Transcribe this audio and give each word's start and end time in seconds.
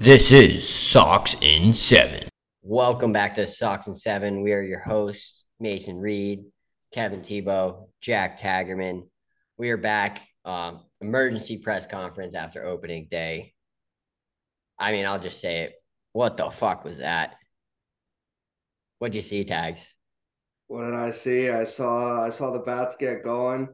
This 0.00 0.30
is 0.30 0.68
Sox 0.68 1.34
in 1.40 1.72
7. 1.72 2.28
Welcome 2.62 3.12
back 3.12 3.34
to 3.34 3.48
Sox 3.48 3.88
and 3.88 3.98
Seven. 3.98 4.42
We 4.42 4.52
are 4.52 4.62
your 4.62 4.78
hosts, 4.78 5.42
Mason 5.58 5.98
Reed, 5.98 6.44
Kevin 6.94 7.20
Tebo, 7.20 7.88
Jack 8.00 8.40
Tagerman. 8.40 9.08
We 9.56 9.70
are 9.70 9.76
back. 9.76 10.20
Um, 10.44 10.84
emergency 11.00 11.58
press 11.58 11.88
conference 11.88 12.36
after 12.36 12.64
opening 12.64 13.08
day. 13.10 13.54
I 14.78 14.92
mean, 14.92 15.04
I'll 15.04 15.18
just 15.18 15.40
say 15.40 15.62
it. 15.62 15.72
What 16.12 16.36
the 16.36 16.48
fuck 16.48 16.84
was 16.84 16.98
that? 16.98 17.34
What'd 19.00 19.16
you 19.16 19.22
see, 19.22 19.42
Tags? 19.42 19.84
What 20.68 20.84
did 20.84 20.94
I 20.94 21.10
see? 21.10 21.50
I 21.50 21.64
saw 21.64 22.24
I 22.24 22.28
saw 22.28 22.52
the 22.52 22.60
bats 22.60 22.94
get 22.94 23.24
going. 23.24 23.68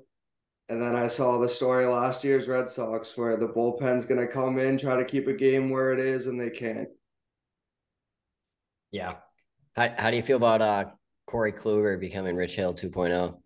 And 0.69 0.81
then 0.81 0.97
I 0.97 1.09
saw 1.09 1.39
the 1.39 1.49
story 1.49 1.87
last 1.87 2.25
year's 2.25 2.49
Red 2.49 2.71
Sox 2.71 3.17
where 3.17 3.37
the 3.37 3.47
bullpen's 3.47 4.07
gonna 4.07 4.27
come 4.27 4.59
in, 4.59 4.79
try 4.79 4.97
to 4.97 5.05
keep 5.05 5.29
a 5.29 5.33
game 5.33 5.71
where 5.71 5.93
it 5.93 5.99
is, 5.99 6.27
and 6.27 6.41
they 6.41 6.51
can't. 6.51 6.89
Yeah. 8.91 9.17
How, 9.75 9.93
how 9.97 10.11
do 10.11 10.17
you 10.17 10.23
feel 10.23 10.37
about 10.39 10.63
uh 10.63 10.85
Corey 11.27 11.53
Kluber 11.53 11.99
becoming 11.99 12.37
Rich 12.37 12.57
Hill 12.57 12.75
2.0? 12.75 13.37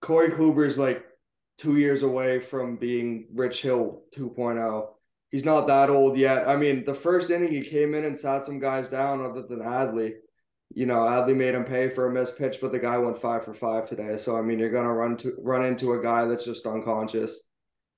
Corey 0.00 0.30
Kluber's 0.30 0.78
like 0.78 1.04
two 1.58 1.76
years 1.76 2.02
away 2.02 2.40
from 2.40 2.76
being 2.76 3.26
Rich 3.32 3.62
Hill 3.62 4.02
2.0. 4.16 4.88
He's 5.30 5.44
not 5.44 5.66
that 5.66 5.90
old 5.90 6.16
yet. 6.16 6.48
I 6.48 6.56
mean, 6.56 6.84
the 6.84 6.94
first 6.94 7.30
inning 7.30 7.52
he 7.52 7.62
came 7.62 7.94
in 7.94 8.04
and 8.04 8.18
sat 8.18 8.44
some 8.44 8.58
guys 8.58 8.88
down 8.88 9.20
other 9.20 9.42
than 9.42 9.60
Adley. 9.60 10.14
You 10.74 10.86
know, 10.86 10.96
Adley 10.96 11.36
made 11.36 11.54
him 11.54 11.64
pay 11.64 11.88
for 11.88 12.06
a 12.06 12.12
missed 12.12 12.36
pitch, 12.36 12.58
but 12.60 12.72
the 12.72 12.80
guy 12.80 12.98
went 12.98 13.20
five 13.20 13.44
for 13.44 13.54
five 13.54 13.88
today. 13.88 14.16
So 14.16 14.36
I 14.36 14.42
mean, 14.42 14.58
you're 14.58 14.70
gonna 14.70 14.92
run 14.92 15.16
to 15.18 15.34
run 15.38 15.64
into 15.64 15.94
a 15.94 16.02
guy 16.02 16.24
that's 16.24 16.44
just 16.44 16.66
unconscious. 16.66 17.40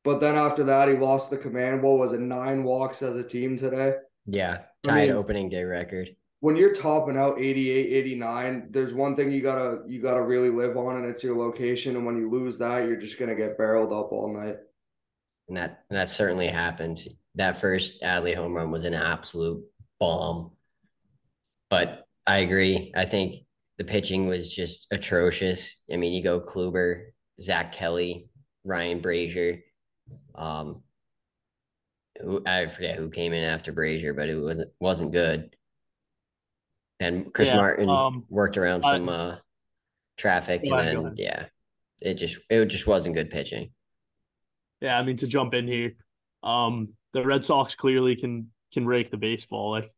But 0.05 0.21
then 0.21 0.37
after 0.37 0.63
that, 0.65 0.89
he 0.89 0.95
lost 0.95 1.31
the 1.31 1.39
command. 1.39 1.83
What 1.83 1.99
was 1.99 2.13
it? 2.13 2.21
Nine 2.21 2.63
walks 2.63 3.03
as 3.03 3.17
a 3.17 3.25
team 3.25 3.59
today. 3.59 3.95
Yeah, 4.27 4.59
tied 4.85 4.93
I 4.93 5.07
mean, 5.07 5.17
opening 5.17 5.49
day 5.49 5.65
record. 5.65 6.15
When 6.41 6.55
you're 6.55 6.75
topping 6.75 7.17
out 7.17 7.41
88, 7.41 7.93
89, 7.93 8.69
there's 8.71 8.93
one 8.93 9.17
thing 9.17 9.33
you 9.33 9.41
gotta 9.41 9.81
you 9.89 10.01
gotta 10.01 10.23
really 10.23 10.51
live 10.51 10.77
on, 10.77 10.97
and 10.97 11.07
it's 11.07 11.25
your 11.25 11.37
location. 11.37 11.97
And 11.97 12.07
when 12.07 12.17
you 12.17 12.31
lose 12.31 12.59
that, 12.59 12.87
you're 12.87 13.01
just 13.01 13.19
gonna 13.19 13.35
get 13.35 13.59
barreled 13.59 13.93
up 13.93 14.13
all 14.13 14.33
night. 14.33 14.59
And 15.49 15.57
that 15.57 15.85
that 15.91 16.09
certainly 16.09 16.49
happened. 16.49 16.99
That 17.35 17.61
first 17.61 18.03
Adley 18.03 18.37
home 18.37 18.55
run 18.55 18.71
was 18.71 18.85
an 18.85 18.95
absolute 18.95 19.65
bomb. 19.99 20.53
But 21.69 22.06
I 22.27 22.39
agree. 22.39 22.93
I 22.95 23.05
think 23.05 23.45
the 23.79 23.85
pitching 23.85 24.27
was 24.27 24.53
just 24.53 24.87
atrocious. 24.91 25.83
I 25.93 25.97
mean, 25.97 26.13
you 26.13 26.23
go 26.23 26.41
Kluber, 26.41 27.07
Zack 27.41 27.73
Kelly, 27.73 28.29
Ryan 28.65 29.01
Brasier. 29.01 29.63
Um, 30.35 30.83
who 32.21 32.43
I 32.47 32.67
forget 32.67 32.97
who 32.97 33.11
came 33.11 33.33
in 33.33 33.45
after 33.45 33.73
Brasier, 33.73 34.15
but 34.15 34.29
it 34.29 34.37
wasn't 34.37 34.71
wasn't 34.81 35.13
good. 35.13 35.55
And 36.99 37.33
Chris 37.33 37.49
yeah, 37.49 37.57
Martin 37.57 37.91
um, 37.91 38.25
worked 38.29 38.57
around 38.57 38.83
some 38.83 39.09
uh, 39.09 39.37
traffic, 40.17 40.63
and 40.65 40.79
then 40.79 41.15
yeah, 41.17 41.47
it 42.01 42.15
just 42.15 42.39
it 42.49 42.65
just 42.67 42.87
wasn't 42.87 43.15
good 43.15 43.31
pitching. 43.31 43.71
Yeah, 44.81 44.99
I 44.99 45.03
mean 45.03 45.17
to 45.17 45.27
jump 45.27 45.55
in 45.55 45.69
here, 45.69 45.93
um, 46.43 46.95
the 47.13 47.25
Red 47.25 47.45
Sox 47.45 47.75
clearly 47.75 48.17
can 48.17 48.51
can 48.73 48.87
rake 48.87 49.11
the 49.11 49.17
baseball. 49.19 49.71
Like 49.71 49.91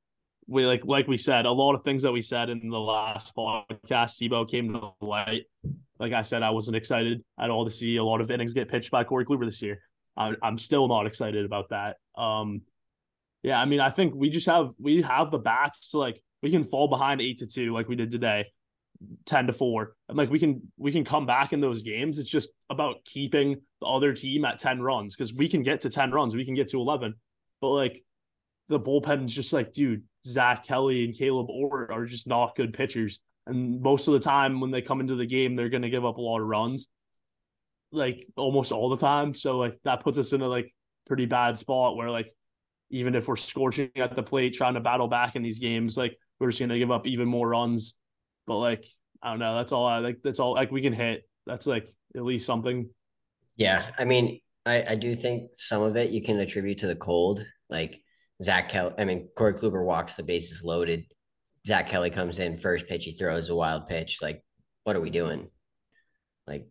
we 0.48 0.64
like 0.64 0.80
like 0.84 1.06
we 1.06 1.18
said, 1.18 1.44
a 1.44 1.52
lot 1.52 1.74
of 1.74 1.84
things 1.84 2.02
that 2.02 2.12
we 2.12 2.22
said 2.22 2.48
in 2.48 2.70
the 2.70 2.80
last 2.80 3.36
podcast, 3.36 3.70
Tebo 4.16 4.48
came 4.48 4.72
to 4.72 4.92
light. 5.00 5.44
Like 6.00 6.14
I 6.14 6.22
said, 6.22 6.42
I 6.42 6.50
wasn't 6.50 6.77
excited 6.77 7.22
at 7.38 7.50
all 7.50 7.66
to 7.66 7.70
see 7.70 7.96
a 7.98 8.04
lot 8.04 8.20
of 8.20 8.30
innings 8.30 8.54
get 8.54 8.69
pitched 8.69 8.91
by 8.91 9.04
Corey 9.04 9.26
Kluber 9.26 9.44
this 9.44 9.60
year. 9.60 9.80
I, 10.16 10.32
I'm 10.42 10.58
still 10.58 10.88
not 10.88 11.06
excited 11.06 11.44
about 11.44 11.69
that. 11.69 11.98
Um, 12.16 12.62
yeah, 13.42 13.60
I 13.60 13.66
mean, 13.66 13.80
I 13.80 13.91
think 13.91 14.14
we 14.14 14.30
just 14.30 14.46
have 14.46 14.70
we 14.78 15.02
have 15.02 15.30
the 15.30 15.38
bats 15.38 15.91
to 15.91 15.98
like 15.98 16.22
we 16.42 16.50
can 16.50 16.64
fall 16.64 16.88
behind 16.88 17.20
eight 17.20 17.38
to 17.38 17.46
two 17.46 17.74
like 17.74 17.88
we 17.88 17.94
did 17.94 18.10
today, 18.10 18.46
ten 19.26 19.46
to 19.48 19.52
four, 19.52 19.94
and 20.08 20.16
like 20.16 20.30
we 20.30 20.38
can 20.38 20.62
we 20.78 20.92
can 20.92 21.04
come 21.04 21.26
back 21.26 21.52
in 21.52 21.60
those 21.60 21.82
games. 21.82 22.19
It's 22.19 22.31
just 22.31 22.48
about 22.70 23.04
keeping 23.04 23.60
the 23.82 23.87
other 23.87 24.14
team 24.14 24.47
at 24.47 24.58
ten 24.58 24.81
runs 24.81 25.14
because 25.14 25.34
we 25.34 25.47
can 25.47 25.62
get 25.62 25.82
to 25.82 25.91
ten 25.91 26.10
runs, 26.10 26.34
we 26.34 26.47
can 26.47 26.54
get 26.54 26.69
to 26.69 26.81
eleven, 26.81 27.14
but 27.60 27.69
like 27.69 28.03
the 28.69 28.81
bullpen's 28.81 29.34
just 29.34 29.53
like, 29.53 29.72
dude, 29.72 30.03
Zack 30.28 30.65
Kelly 30.65 31.05
and 31.05 31.16
Caleb 31.16 31.50
Ort 31.50 31.91
are 31.91 32.06
just 32.06 32.27
not 32.27 32.56
good 32.56 32.72
pitchers. 32.72 33.21
And 33.47 33.81
most 33.81 34.09
of 34.09 34.15
the 34.15 34.21
time 34.21 34.61
when 34.61 34.71
they 34.71 34.83
come 34.83 35.00
into 35.00 35.15
the 35.15 35.27
game, 35.27 35.56
they're 35.56 35.69
going 35.69 35.83
to 35.83 35.91
give 35.91 36.05
up 36.05 36.19
a 36.19 36.21
lot 36.21 36.41
of 36.41 36.47
runs, 36.47 36.89
like 37.93 38.27
almost 38.37 38.72
all 38.72 38.91
the 38.91 38.99
time. 38.99 39.34
So 39.34 39.56
like 39.56 39.78
that 39.84 40.00
puts 40.00 40.19
us 40.19 40.33
in 40.33 40.43
a 40.43 40.49
like 40.49 40.75
pretty 41.06 41.27
bad 41.27 41.56
spot 41.56 41.97
where 41.97 42.11
like 42.11 42.34
even 42.91 43.15
if 43.15 43.28
we're 43.28 43.37
scorching 43.37 43.91
at 43.97 44.15
the 44.15 44.22
plate, 44.22 44.55
trying 44.55 44.75
to 44.75 44.81
battle 44.81 45.09
back 45.09 45.34
in 45.37 45.43
these 45.43 45.59
games, 45.59 45.97
like 45.97 46.17
we're 46.38 46.49
just 46.49 46.59
going 46.59 46.69
to 46.69 46.78
give 46.78 46.91
up 46.91 47.06
even 47.06 47.28
more 47.28 47.49
runs. 47.49 47.94
But 48.47 48.59
like 48.59 48.84
I 49.22 49.31
don't 49.31 49.38
know, 49.38 49.56
that's 49.56 49.72
all 49.72 49.87
I 49.87 49.99
like. 49.99 50.19
That's 50.22 50.41
all 50.41 50.55
like 50.55 50.71
we 50.71 50.83
can 50.83 50.93
hit. 50.93 51.28
That's 51.47 51.67
like 51.67 51.88
at 52.17 52.22
least 52.22 52.47
something. 52.47 52.88
Yeah, 53.56 53.91
I 53.99 54.05
mean, 54.05 54.41
I 54.65 54.84
I 54.91 54.94
do 54.94 55.17
think 55.17 55.50
some 55.55 55.83
of 55.83 55.97
it 55.97 56.11
you 56.11 56.22
can 56.22 56.38
attribute 56.38 56.78
to 56.78 56.87
the 56.87 56.97
cold, 56.97 57.44
like 57.69 58.00
Zack 58.43 58.69
Kelly, 58.69 58.94
I 58.99 59.04
mean, 59.04 59.28
Corey 59.37 59.54
Kluber 59.54 59.84
walks 59.84 60.15
the 60.15 60.22
bases 60.22 60.62
loaded. 60.62 61.04
Zack 61.66 61.88
Kelly 61.88 62.10
comes 62.10 62.38
in 62.38 62.56
first 62.56 62.87
pitch, 62.87 63.04
he 63.04 63.12
throws 63.12 63.49
a 63.49 63.54
wild 63.54 63.88
pitch. 63.88 64.19
Like, 64.22 64.43
what 64.84 64.97
are 64.97 65.00
we 65.00 65.10
doing? 65.10 65.49
Like, 66.47 66.66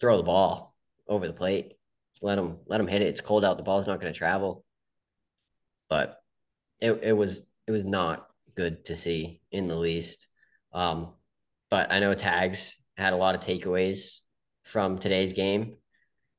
throw 0.00 0.16
the 0.16 0.22
ball 0.22 0.74
over 1.08 1.26
the 1.26 1.32
plate. 1.32 1.74
Let 2.22 2.38
him 2.38 2.58
let 2.66 2.80
him 2.80 2.86
hit 2.86 3.02
it. 3.02 3.08
It's 3.08 3.20
cold 3.20 3.44
out. 3.44 3.56
The 3.56 3.62
ball's 3.62 3.86
not 3.86 4.00
going 4.00 4.12
to 4.12 4.18
travel. 4.18 4.64
But 5.88 6.18
it 6.80 6.92
it 7.02 7.12
was 7.12 7.46
it 7.66 7.72
was 7.72 7.84
not 7.84 8.26
good 8.54 8.86
to 8.86 8.96
see 8.96 9.40
in 9.50 9.68
the 9.68 9.76
least. 9.76 10.26
Um, 10.72 11.12
but 11.70 11.92
I 11.92 12.00
know 12.00 12.14
Tags 12.14 12.74
had 12.96 13.12
a 13.12 13.16
lot 13.16 13.34
of 13.34 13.40
takeaways 13.42 14.18
from 14.64 14.98
today's 14.98 15.32
game. 15.32 15.76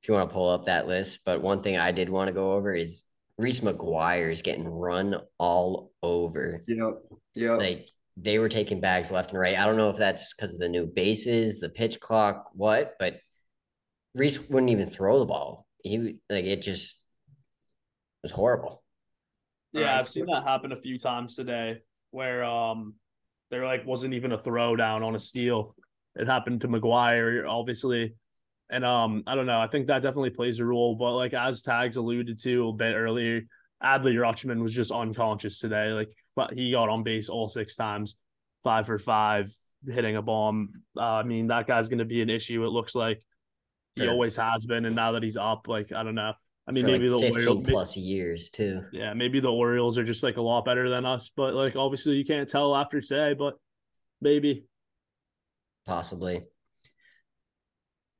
If 0.01 0.07
you 0.07 0.13
want 0.13 0.29
to 0.29 0.33
pull 0.33 0.49
up 0.49 0.65
that 0.65 0.87
list, 0.87 1.19
but 1.25 1.41
one 1.41 1.61
thing 1.61 1.77
I 1.77 1.91
did 1.91 2.09
want 2.09 2.27
to 2.27 2.33
go 2.33 2.53
over 2.53 2.73
is 2.73 3.03
Reese 3.37 3.59
McGuire 3.61 4.31
is 4.31 4.41
getting 4.41 4.67
run 4.67 5.15
all 5.37 5.91
over. 6.01 6.63
Yeah, 6.67 6.91
yeah. 7.35 7.55
Like 7.55 7.89
they 8.15 8.39
were 8.39 8.49
taking 8.49 8.81
bags 8.81 9.11
left 9.11 9.31
and 9.31 9.39
right. 9.39 9.57
I 9.57 9.65
don't 9.65 9.77
know 9.77 9.89
if 9.89 9.97
that's 9.97 10.33
because 10.33 10.53
of 10.53 10.59
the 10.59 10.69
new 10.69 10.87
bases, 10.87 11.59
the 11.59 11.69
pitch 11.69 11.99
clock, 11.99 12.49
what, 12.53 12.95
but 12.99 13.19
Reese 14.15 14.39
wouldn't 14.49 14.71
even 14.71 14.89
throw 14.89 15.19
the 15.19 15.25
ball. 15.25 15.67
He 15.83 16.17
like 16.29 16.45
it 16.45 16.63
just 16.63 16.99
was 18.23 18.31
horrible. 18.31 18.83
Yeah, 19.73 19.97
I've 19.97 20.09
seen 20.09 20.25
that 20.27 20.43
happen 20.43 20.71
a 20.71 20.75
few 20.75 20.97
times 20.97 21.35
today 21.35 21.81
where 22.11 22.43
um 22.43 22.95
there 23.51 23.65
like 23.65 23.85
wasn't 23.85 24.15
even 24.15 24.31
a 24.31 24.39
throw 24.39 24.75
down 24.75 25.03
on 25.03 25.15
a 25.15 25.19
steal. 25.19 25.75
It 26.15 26.25
happened 26.25 26.61
to 26.61 26.67
McGuire, 26.67 27.47
obviously. 27.47 28.15
And 28.69 28.83
um, 28.83 29.23
I 29.27 29.35
don't 29.35 29.45
know. 29.45 29.59
I 29.59 29.67
think 29.67 29.87
that 29.87 30.01
definitely 30.01 30.31
plays 30.31 30.59
a 30.59 30.65
role. 30.65 30.95
But 30.95 31.15
like 31.15 31.33
as 31.33 31.61
Tags 31.61 31.97
alluded 31.97 32.39
to 32.41 32.69
a 32.69 32.73
bit 32.73 32.95
earlier, 32.95 33.41
Adley 33.83 34.15
Rutschman 34.15 34.61
was 34.61 34.73
just 34.73 34.91
unconscious 34.91 35.59
today. 35.59 35.91
Like, 35.91 36.09
but 36.35 36.53
he 36.53 36.71
got 36.71 36.89
on 36.89 37.03
base 37.03 37.29
all 37.29 37.47
six 37.47 37.75
times, 37.75 38.15
five 38.63 38.85
for 38.85 38.99
five, 38.99 39.49
hitting 39.85 40.15
a 40.15 40.21
bomb. 40.21 40.71
Uh, 40.95 41.01
I 41.01 41.23
mean, 41.23 41.47
that 41.47 41.67
guy's 41.67 41.89
going 41.89 41.99
to 41.99 42.05
be 42.05 42.21
an 42.21 42.29
issue. 42.29 42.65
It 42.65 42.69
looks 42.69 42.95
like 42.95 43.21
he 43.95 44.03
yeah. 44.03 44.11
always 44.11 44.35
has 44.35 44.65
been, 44.65 44.85
and 44.85 44.95
now 44.95 45.13
that 45.13 45.23
he's 45.23 45.37
up, 45.37 45.67
like 45.67 45.91
I 45.91 46.03
don't 46.03 46.15
know. 46.15 46.33
I 46.67 46.71
mean, 46.71 46.83
for 46.83 46.91
maybe 46.91 47.09
like 47.09 47.21
the 47.21 47.31
Orioles 47.31 47.65
plus 47.67 47.97
years 47.97 48.49
too. 48.49 48.83
Yeah, 48.91 49.13
maybe 49.13 49.39
the 49.39 49.51
Orioles 49.51 49.97
are 49.97 50.03
just 50.03 50.23
like 50.23 50.37
a 50.37 50.41
lot 50.41 50.65
better 50.65 50.89
than 50.89 51.05
us, 51.05 51.31
but 51.35 51.53
like 51.53 51.75
obviously 51.75 52.13
you 52.13 52.25
can't 52.25 52.47
tell 52.47 52.75
after 52.75 52.99
today, 52.99 53.33
but 53.33 53.55
maybe 54.21 54.65
possibly. 55.85 56.43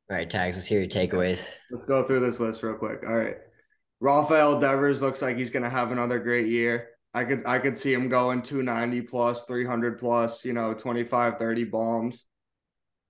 All 0.10 0.16
right, 0.16 0.30
tags. 0.30 0.56
Let's 0.56 0.68
hear 0.68 0.80
your 0.80 0.90
takeaways. 0.90 1.50
Let's 1.70 1.86
go 1.86 2.02
through 2.02 2.22
this 2.22 2.40
list 2.40 2.64
real 2.64 2.76
quick. 2.76 3.04
All 3.06 3.18
right. 3.18 3.36
Rafael 4.00 4.58
Devers 4.58 5.02
looks 5.02 5.22
like 5.22 5.36
he's 5.36 5.50
gonna 5.50 5.70
have 5.70 5.92
another 5.92 6.20
great 6.20 6.48
year. 6.48 6.90
I 7.14 7.26
could 7.26 7.46
I 7.46 7.60
could 7.60 7.78
see 7.78 7.92
him 7.92 8.08
going 8.08 8.42
290 8.42 9.02
plus, 9.02 9.44
300 9.44 10.00
plus, 10.00 10.46
you 10.46 10.54
know, 10.54 10.74
25, 10.74 11.38
30 11.40 11.64
bombs. 11.66 12.26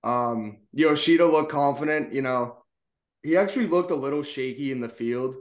Um, 0.03 0.59
Yoshida 0.71 1.25
looked 1.25 1.51
confident, 1.51 2.13
you 2.13 2.23
know. 2.23 2.63
He 3.21 3.37
actually 3.37 3.67
looked 3.67 3.91
a 3.91 3.95
little 3.95 4.23
shaky 4.23 4.71
in 4.71 4.79
the 4.79 4.89
field, 4.89 5.35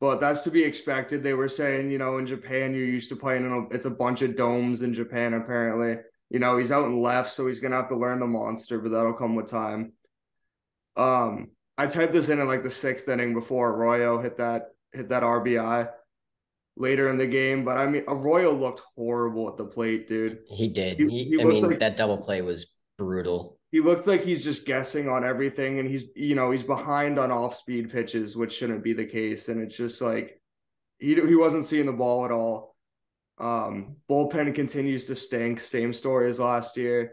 but 0.00 0.20
that's 0.20 0.42
to 0.42 0.50
be 0.50 0.64
expected. 0.64 1.22
They 1.22 1.34
were 1.34 1.48
saying, 1.48 1.90
you 1.90 1.98
know, 1.98 2.18
in 2.18 2.26
Japan 2.26 2.74
you're 2.74 2.84
used 2.84 3.10
to 3.10 3.16
playing 3.16 3.44
in 3.44 3.52
a, 3.52 3.74
it's 3.74 3.86
a 3.86 3.90
bunch 3.90 4.22
of 4.22 4.34
domes 4.34 4.82
in 4.82 4.92
Japan 4.92 5.34
apparently. 5.34 5.98
You 6.30 6.40
know, 6.40 6.56
he's 6.56 6.72
out 6.72 6.86
in 6.86 7.00
left, 7.00 7.32
so 7.32 7.46
he's 7.46 7.60
gonna 7.60 7.76
have 7.76 7.90
to 7.90 7.96
learn 7.96 8.18
the 8.18 8.26
monster, 8.26 8.80
but 8.80 8.90
that'll 8.90 9.12
come 9.12 9.36
with 9.36 9.46
time. 9.46 9.92
Um, 10.96 11.48
I 11.78 11.86
typed 11.86 12.12
this 12.12 12.28
in 12.28 12.40
in 12.40 12.46
like 12.46 12.62
the 12.62 12.70
sixth 12.70 13.08
inning 13.08 13.34
before 13.34 13.70
Arroyo 13.70 14.20
hit 14.20 14.38
that 14.38 14.68
hit 14.92 15.08
that 15.10 15.22
RBI 15.22 15.90
later 16.76 17.08
in 17.08 17.18
the 17.18 17.26
game. 17.26 17.64
But 17.64 17.76
I 17.76 17.86
mean, 17.86 18.04
Arroyo 18.08 18.54
looked 18.54 18.82
horrible 18.96 19.48
at 19.48 19.56
the 19.56 19.64
plate, 19.64 20.08
dude. 20.08 20.40
He 20.48 20.68
did. 20.68 20.98
He, 20.98 21.24
he 21.24 21.40
I 21.40 21.44
mean, 21.44 21.62
like, 21.62 21.78
that 21.80 21.96
double 21.96 22.18
play 22.18 22.42
was 22.42 22.66
brutal. 22.98 23.58
He 23.72 23.80
looked 23.80 24.06
like 24.06 24.22
he's 24.22 24.44
just 24.44 24.64
guessing 24.64 25.08
on 25.08 25.24
everything, 25.24 25.78
and 25.78 25.88
he's 25.88 26.04
you 26.14 26.34
know 26.34 26.50
he's 26.50 26.62
behind 26.62 27.18
on 27.18 27.30
off 27.30 27.56
speed 27.56 27.90
pitches, 27.90 28.36
which 28.36 28.54
shouldn't 28.54 28.84
be 28.84 28.92
the 28.92 29.04
case. 29.04 29.48
And 29.48 29.60
it's 29.60 29.76
just 29.76 30.00
like 30.00 30.40
he 30.98 31.14
he 31.14 31.34
wasn't 31.34 31.64
seeing 31.64 31.86
the 31.86 31.92
ball 31.92 32.24
at 32.24 32.30
all. 32.30 32.74
Um, 33.38 33.96
bullpen 34.08 34.54
continues 34.54 35.06
to 35.06 35.16
stink. 35.16 35.60
Same 35.60 35.92
story 35.92 36.30
as 36.30 36.40
last 36.40 36.76
year. 36.76 37.12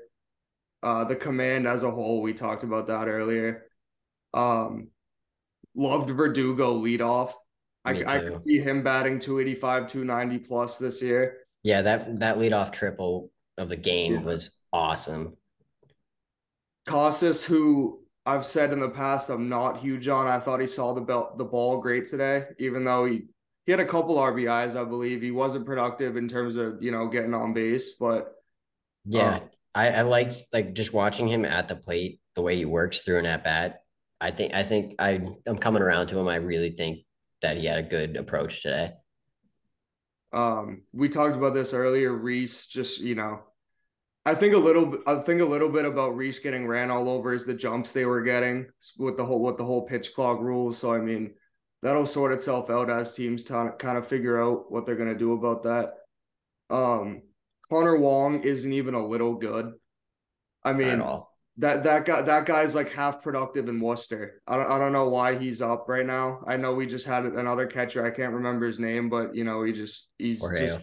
Uh, 0.82 1.04
the 1.04 1.16
command 1.16 1.68
as 1.68 1.84
a 1.84 1.92
whole, 1.92 2.22
we 2.22 2.34
talked 2.34 2.64
about 2.64 2.88
that 2.88 3.08
earlier. 3.08 3.66
Um, 4.34 4.90
loved 5.76 6.10
Verdugo 6.10 6.74
lead 6.74 7.02
off. 7.02 7.36
I, 7.86 8.04
I 8.06 8.20
could 8.20 8.44
see 8.44 8.60
him 8.60 8.82
batting 8.82 9.20
285, 9.20 9.88
290 9.88 10.40
plus 10.46 10.78
this 10.78 11.02
year. 11.02 11.40
Yeah, 11.64 11.82
that 11.82 12.20
that 12.20 12.38
leadoff 12.38 12.72
triple 12.72 13.32
of 13.58 13.70
the 13.70 13.76
game 13.78 14.14
yeah. 14.14 14.22
was 14.22 14.58
awesome. 14.72 15.36
Casas, 16.86 17.44
who 17.44 18.02
I've 18.26 18.46
said 18.46 18.72
in 18.72 18.80
the 18.80 18.90
past 18.90 19.30
I'm 19.30 19.50
not 19.50 19.80
huge 19.80 20.08
on. 20.08 20.28
I 20.28 20.40
thought 20.40 20.62
he 20.62 20.68
saw 20.68 20.94
the 20.94 21.02
belt 21.02 21.38
the 21.38 21.46
ball 21.46 21.82
great 21.82 22.10
today, 22.10 22.46
even 22.58 22.84
though 22.84 23.06
he 23.06 23.24
he 23.66 23.72
had 23.72 23.80
a 23.80 23.86
couple 23.86 24.16
RBIs, 24.16 24.76
I 24.76 24.84
believe. 24.84 25.22
He 25.22 25.32
wasn't 25.32 25.66
productive 25.66 26.18
in 26.18 26.28
terms 26.28 26.58
of, 26.58 26.82
you 26.82 26.92
know, 26.92 27.08
getting 27.08 27.34
on 27.34 27.54
base, 27.54 27.92
but 28.00 28.34
yeah, 29.06 29.36
um, 29.36 29.42
I, 29.76 29.90
I 29.90 30.02
like 30.02 30.34
like 30.52 30.74
just 30.74 30.94
watching 30.94 31.28
him 31.28 31.46
at 31.46 31.68
the 31.68 31.76
plate, 31.76 32.20
the 32.36 32.42
way 32.42 32.58
he 32.58 32.66
works 32.66 33.00
through 33.00 33.20
an 33.20 33.26
at 33.26 33.44
bat. 33.44 33.83
I 34.24 34.32
think 34.32 34.54
I 34.54 34.64
think 34.64 34.96
I 35.00 35.20
I'm 35.46 35.58
coming 35.58 35.82
around 35.82 36.08
to 36.08 36.18
him. 36.18 36.30
I 36.30 36.36
really 36.36 36.72
think 36.72 37.00
that 37.42 37.58
he 37.58 37.66
had 37.66 37.78
a 37.78 37.84
good 37.84 38.16
approach 38.16 38.64
today. 38.64 38.94
Um, 40.32 40.84
we 40.94 41.10
talked 41.10 41.36
about 41.36 41.54
this 41.54 41.74
earlier. 41.74 42.14
Reese 42.14 42.66
just, 42.66 43.02
you 43.02 43.16
know, 43.16 43.42
I 44.26 44.34
think 44.34 44.54
a 44.54 44.58
little 44.58 44.98
I 45.06 45.16
think 45.16 45.42
a 45.42 45.46
little 45.46 45.68
bit 45.68 45.84
about 45.84 46.16
Reese 46.16 46.40
getting 46.40 46.66
ran 46.66 46.90
all 46.90 47.10
over 47.10 47.34
is 47.34 47.46
the 47.46 47.54
jumps 47.54 47.92
they 47.92 48.06
were 48.06 48.22
getting 48.22 48.68
with 48.98 49.18
the 49.18 49.26
whole 49.26 49.44
with 49.44 49.58
the 49.58 49.66
whole 49.66 49.86
pitch 49.86 50.14
clock 50.14 50.40
rules. 50.40 50.78
So 50.78 50.94
I 50.94 51.00
mean, 51.00 51.34
that'll 51.82 52.08
sort 52.08 52.32
itself 52.32 52.70
out 52.70 52.90
as 52.90 53.14
teams 53.14 53.44
t- 53.44 53.54
kind 53.78 53.98
of 53.98 54.08
figure 54.08 54.42
out 54.42 54.72
what 54.72 54.86
they're 54.86 54.96
gonna 54.96 55.16
do 55.16 55.34
about 55.34 55.64
that. 55.64 55.96
Um, 56.70 57.24
Connor 57.70 57.98
Wong 57.98 58.42
isn't 58.44 58.72
even 58.72 58.94
a 58.94 59.06
little 59.06 59.34
good. 59.34 59.74
I 60.64 60.72
mean, 60.72 61.02
that 61.58 61.84
that 61.84 62.06
guy 62.06 62.22
that 62.22 62.46
guy's 62.46 62.74
like 62.74 62.92
half 62.92 63.22
productive 63.22 63.70
in 63.70 63.80
Worcester. 63.80 64.42
I 64.48 64.58
don't 64.58 64.72
I 64.72 64.78
don't 64.80 64.94
know 64.94 65.10
why 65.10 65.38
he's 65.38 65.62
up 65.62 65.88
right 65.88 66.06
now. 66.06 66.40
I 66.48 66.58
know 66.58 66.74
we 66.74 66.88
just 66.88 67.06
had 67.06 67.26
another 67.26 67.68
catcher. 67.68 68.04
I 68.04 68.10
can't 68.10 68.34
remember 68.34 68.66
his 68.66 68.80
name, 68.80 69.10
but 69.10 69.36
you 69.36 69.44
know 69.44 69.64
he 69.64 69.72
just 69.72 70.10
he's 70.18 70.40
Jorge 70.40 70.68
just 70.68 70.82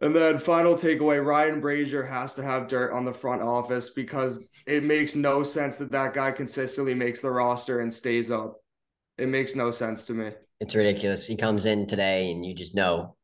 and 0.00 0.14
then 0.14 0.38
final 0.38 0.74
takeaway: 0.74 1.24
Ryan 1.24 1.62
Brasier 1.62 2.08
has 2.08 2.34
to 2.34 2.42
have 2.42 2.68
dirt 2.68 2.92
on 2.92 3.04
the 3.04 3.12
front 3.14 3.42
office 3.42 3.90
because 3.90 4.46
it 4.66 4.84
makes 4.84 5.14
no 5.14 5.42
sense 5.42 5.78
that 5.78 5.90
that 5.92 6.14
guy 6.14 6.30
consistently 6.30 6.94
makes 6.94 7.20
the 7.20 7.30
roster 7.30 7.80
and 7.80 7.92
stays 7.92 8.30
up. 8.30 8.60
It 9.18 9.28
makes 9.28 9.54
no 9.54 9.70
sense 9.70 10.04
to 10.06 10.12
me. 10.12 10.32
It's 10.60 10.74
ridiculous. 10.74 11.26
He 11.26 11.36
comes 11.36 11.64
in 11.64 11.86
today, 11.86 12.30
and 12.30 12.44
you 12.44 12.54
just 12.54 12.74
know 12.74 13.16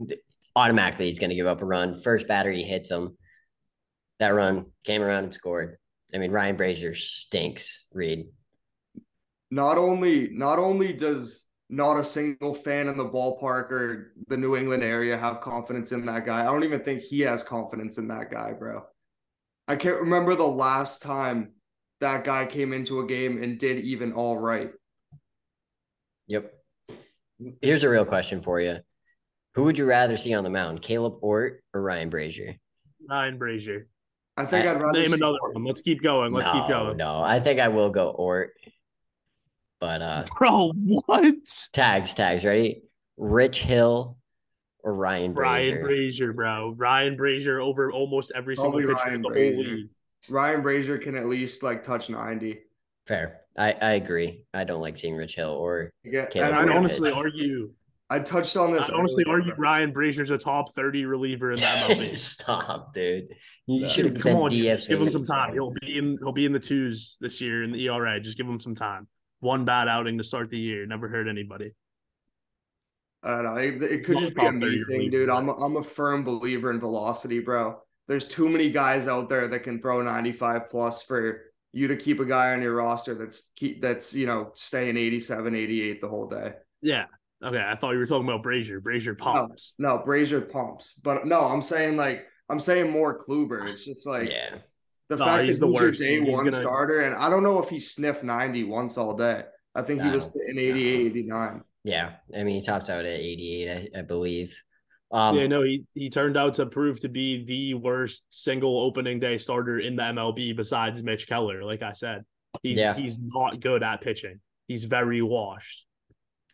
automatically 0.56 1.06
he's 1.06 1.18
going 1.18 1.30
to 1.30 1.36
give 1.36 1.46
up 1.46 1.60
a 1.60 1.64
run. 1.64 2.00
First 2.00 2.26
batter 2.26 2.50
he 2.50 2.62
hits 2.62 2.90
him. 2.90 3.16
That 4.20 4.28
run 4.28 4.66
came 4.84 5.02
around 5.02 5.24
and 5.24 5.34
scored. 5.34 5.78
I 6.14 6.18
mean, 6.18 6.30
Ryan 6.30 6.56
Brasier 6.56 6.96
stinks. 6.96 7.86
Reed. 7.92 8.26
Not 9.50 9.78
only, 9.78 10.28
not 10.30 10.58
only 10.58 10.92
does 10.92 11.46
not 11.68 11.98
a 11.98 12.04
single 12.04 12.52
fan 12.52 12.88
in 12.88 12.96
the 12.96 13.04
ballpark 13.04 13.70
or 13.70 14.12
the 14.28 14.36
New 14.36 14.56
England 14.56 14.82
area 14.82 15.16
have 15.16 15.40
confidence 15.40 15.92
in 15.92 16.04
that 16.06 16.26
guy. 16.26 16.42
I 16.42 16.44
don't 16.44 16.64
even 16.64 16.84
think 16.84 17.00
he 17.00 17.20
has 17.20 17.42
confidence 17.42 17.96
in 17.96 18.08
that 18.08 18.30
guy, 18.30 18.52
bro. 18.52 18.82
I 19.66 19.76
can't 19.76 20.00
remember 20.00 20.34
the 20.34 20.44
last 20.44 21.00
time 21.00 21.52
that 22.00 22.24
guy 22.24 22.46
came 22.46 22.72
into 22.72 23.00
a 23.00 23.06
game 23.06 23.42
and 23.42 23.58
did 23.58 23.78
even 23.78 24.12
all 24.12 24.38
right. 24.38 24.70
Yep. 26.26 26.52
Here's 27.62 27.84
a 27.84 27.88
real 27.88 28.04
question 28.04 28.42
for 28.42 28.60
you. 28.60 28.78
Who 29.54 29.64
would 29.64 29.78
you 29.78 29.84
rather 29.86 30.16
see 30.16 30.34
on 30.34 30.44
the 30.44 30.50
mound, 30.50 30.82
Caleb 30.82 31.14
Ort 31.22 31.62
or 31.72 31.82
Ryan 31.82 32.10
Brasier? 32.10 32.58
Ryan 33.08 33.38
Brasier. 33.38 33.86
I 34.40 34.46
think 34.46 34.66
I, 34.66 34.72
would 34.72 34.82
rather 34.82 35.00
name 35.00 35.12
another 35.12 35.38
one. 35.52 35.64
Let's 35.64 35.82
keep 35.82 36.02
going. 36.02 36.32
Let's 36.32 36.52
no, 36.52 36.60
keep 36.60 36.68
going. 36.68 36.96
No, 36.96 37.22
I 37.22 37.40
think 37.40 37.60
I 37.60 37.68
will 37.68 37.90
go 37.90 38.10
Ort. 38.10 38.52
But 39.80 40.02
uh 40.02 40.24
bro, 40.38 40.72
what? 40.74 41.34
Tags, 41.72 42.14
tags, 42.14 42.44
ready? 42.44 42.82
Rich 43.16 43.62
Hill 43.62 44.16
or 44.82 44.94
Ryan 44.94 45.34
Brasier? 45.34 45.42
Ryan 45.42 45.78
Brasier, 45.82 46.34
bro. 46.34 46.74
Ryan 46.76 47.16
Brasier 47.16 47.62
over 47.62 47.92
almost 47.92 48.32
every 48.34 48.56
Probably 48.56 48.82
single 48.82 48.96
pitcher 48.96 49.14
in 49.14 49.22
the 49.22 49.28
Brasier. 49.28 49.54
whole 49.54 49.64
league. 49.64 49.88
Ryan 50.28 50.62
Brasier 50.62 51.00
can 51.00 51.16
at 51.16 51.26
least 51.26 51.62
like 51.62 51.82
touch 51.82 52.08
90. 52.10 52.60
Fair. 53.06 53.40
I, 53.58 53.72
I 53.72 53.90
agree. 53.92 54.44
I 54.54 54.64
don't 54.64 54.80
like 54.80 54.96
seeing 54.96 55.16
Rich 55.16 55.36
Hill 55.36 55.50
or 55.50 55.90
yeah, 56.04 56.28
and 56.34 56.54
I'd 56.54 56.70
honestly 56.70 57.10
pitch. 57.10 57.16
argue 57.16 57.72
I 58.10 58.18
touched 58.18 58.56
on 58.56 58.72
this. 58.72 58.90
I 58.90 58.92
honestly 58.94 59.24
argue 59.28 59.54
Ryan 59.56 59.92
Brasier's 59.92 60.30
a 60.30 60.38
top 60.38 60.72
30 60.72 61.06
reliever 61.06 61.52
in 61.52 61.60
that 61.60 61.90
MLB. 61.96 62.16
Stop, 62.16 62.92
dude. 62.92 63.28
You 63.66 63.88
should 63.88 64.06
have 64.06 64.20
come 64.20 64.36
on, 64.36 64.50
just 64.50 64.88
give 64.88 65.00
him 65.00 65.10
some 65.10 65.24
time. 65.24 65.52
He'll 65.52 65.72
be 65.80 65.96
in 65.96 66.18
he'll 66.20 66.32
be 66.32 66.44
in 66.44 66.52
the 66.52 66.58
twos 66.58 67.16
this 67.20 67.40
year 67.40 67.62
in 67.62 67.70
the 67.70 67.86
ERA. 67.86 68.20
Just 68.20 68.36
give 68.36 68.46
him 68.46 68.58
some 68.58 68.74
time 68.74 69.06
one 69.40 69.64
bad 69.64 69.88
outing 69.88 70.18
to 70.18 70.24
start 70.24 70.50
the 70.50 70.58
year. 70.58 70.86
Never 70.86 71.08
hurt 71.08 71.26
anybody. 71.26 71.72
I 73.22 73.42
don't 73.42 73.44
know. 73.44 73.56
It, 73.56 73.82
it 73.82 74.04
could 74.04 74.18
just 74.18 74.34
be 74.34 74.46
a 74.46 74.52
me 74.52 74.82
thing, 74.84 75.10
dude. 75.10 75.28
I'm 75.28 75.48
a, 75.48 75.54
I'm 75.54 75.76
a 75.76 75.82
firm 75.82 76.24
believer 76.24 76.70
in 76.70 76.80
velocity, 76.80 77.40
bro. 77.40 77.78
There's 78.08 78.24
too 78.24 78.48
many 78.48 78.70
guys 78.70 79.08
out 79.08 79.28
there 79.28 79.46
that 79.48 79.60
can 79.60 79.80
throw 79.80 80.00
95 80.00 80.70
plus 80.70 81.02
for 81.02 81.42
you 81.72 81.88
to 81.88 81.96
keep 81.96 82.20
a 82.20 82.24
guy 82.24 82.52
on 82.52 82.62
your 82.62 82.74
roster 82.74 83.14
that's 83.14 83.50
keep 83.54 83.80
that's 83.80 84.12
you 84.12 84.26
know 84.26 84.52
staying 84.54 84.96
87, 84.96 85.54
88 85.54 86.00
the 86.00 86.08
whole 86.08 86.26
day. 86.26 86.54
Yeah. 86.80 87.04
Okay. 87.42 87.64
I 87.66 87.74
thought 87.74 87.92
you 87.92 87.98
were 87.98 88.06
talking 88.06 88.28
about 88.28 88.42
Brasier. 88.42 88.80
Brasier 88.80 89.16
pumps. 89.16 89.74
No, 89.78 89.96
no 89.96 90.02
Brasier 90.04 90.50
pumps. 90.50 90.94
But 91.02 91.26
no, 91.26 91.40
I'm 91.40 91.62
saying 91.62 91.96
like 91.96 92.26
I'm 92.48 92.60
saying 92.60 92.90
more 92.90 93.18
Kluber. 93.18 93.68
It's 93.68 93.84
just 93.84 94.06
like 94.06 94.28
yeah. 94.28 94.58
The 95.08 95.16
no, 95.16 95.24
fact 95.24 95.44
he's 95.44 95.58
that 95.58 95.66
the 95.66 95.72
he's 95.72 95.80
worst. 95.80 96.00
your 96.00 96.08
day 96.08 96.24
he's 96.24 96.32
one 96.32 96.44
gonna... 96.44 96.60
starter, 96.62 97.00
and 97.00 97.14
I 97.14 97.28
don't 97.28 97.42
know 97.42 97.58
if 97.58 97.68
he 97.68 97.80
sniffed 97.80 98.22
90 98.22 98.64
once 98.64 98.96
all 98.96 99.14
day. 99.14 99.42
I 99.74 99.82
think 99.82 99.98
no, 99.98 100.04
he 100.06 100.10
was 100.12 100.30
sitting 100.30 100.56
88, 100.56 101.06
89. 101.06 101.62
Yeah. 101.84 102.12
I 102.34 102.44
mean, 102.44 102.56
he 102.56 102.62
tops 102.62 102.90
out 102.90 103.04
at 103.04 103.18
88, 103.18 103.90
I, 103.96 103.98
I 103.98 104.02
believe. 104.02 104.56
Um, 105.12 105.36
yeah, 105.36 105.48
no, 105.48 105.62
he, 105.62 105.84
he 105.94 106.08
turned 106.10 106.36
out 106.36 106.54
to 106.54 106.66
prove 106.66 107.00
to 107.00 107.08
be 107.08 107.44
the 107.44 107.74
worst 107.74 108.24
single 108.30 108.78
opening 108.80 109.18
day 109.18 109.38
starter 109.38 109.80
in 109.80 109.96
the 109.96 110.02
MLB 110.04 110.56
besides 110.56 111.02
Mitch 111.02 111.26
Keller. 111.26 111.64
Like 111.64 111.82
I 111.82 111.92
said, 111.92 112.24
he's 112.62 112.78
yeah. 112.78 112.94
he's 112.94 113.18
not 113.18 113.58
good 113.60 113.82
at 113.82 114.02
pitching. 114.02 114.40
He's 114.68 114.84
very 114.84 115.20
washed. 115.20 115.86